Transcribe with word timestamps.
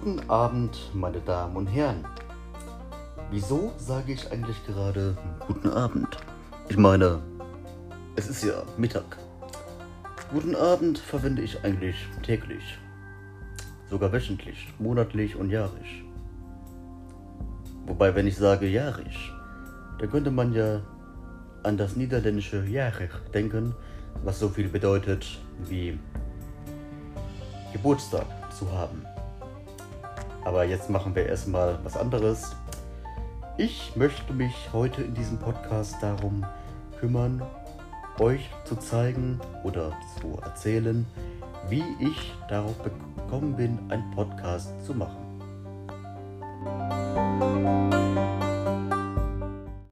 Guten 0.00 0.30
Abend, 0.30 0.78
meine 0.94 1.18
Damen 1.18 1.56
und 1.56 1.66
Herren. 1.66 2.04
Wieso 3.32 3.72
sage 3.78 4.12
ich 4.12 4.30
eigentlich 4.30 4.64
gerade 4.64 5.16
guten 5.44 5.68
Abend? 5.70 6.16
Ich 6.68 6.76
meine, 6.76 7.18
es 8.14 8.28
ist 8.28 8.44
ja 8.44 8.62
Mittag. 8.76 9.18
Guten 10.30 10.54
Abend 10.54 11.00
verwende 11.00 11.42
ich 11.42 11.64
eigentlich 11.64 11.96
täglich, 12.22 12.78
sogar 13.90 14.12
wöchentlich, 14.12 14.72
monatlich 14.78 15.34
und 15.34 15.50
jährlich. 15.50 16.04
Wobei, 17.86 18.14
wenn 18.14 18.28
ich 18.28 18.36
sage 18.36 18.68
jährlich, 18.68 19.32
dann 19.98 20.10
könnte 20.10 20.30
man 20.30 20.52
ja 20.52 20.80
an 21.64 21.76
das 21.76 21.96
niederländische 21.96 22.64
Jarig 22.66 23.10
denken, 23.34 23.74
was 24.22 24.38
so 24.38 24.48
viel 24.48 24.68
bedeutet 24.68 25.26
wie 25.68 25.98
Geburtstag 27.72 28.26
zu 28.56 28.70
haben. 28.70 29.04
Aber 30.48 30.64
jetzt 30.64 30.88
machen 30.88 31.14
wir 31.14 31.26
erstmal 31.26 31.78
was 31.84 31.94
anderes. 31.94 32.56
Ich 33.58 33.94
möchte 33.96 34.32
mich 34.32 34.54
heute 34.72 35.02
in 35.02 35.12
diesem 35.12 35.36
Podcast 35.36 35.96
darum 36.00 36.42
kümmern, 36.98 37.42
euch 38.18 38.48
zu 38.64 38.74
zeigen 38.76 39.38
oder 39.62 39.92
zu 40.18 40.40
erzählen, 40.40 41.04
wie 41.68 41.84
ich 42.00 42.32
darauf 42.48 42.76
gekommen 42.82 43.56
bin, 43.56 43.78
einen 43.90 44.10
Podcast 44.12 44.72
zu 44.86 44.94
machen. 44.94 45.18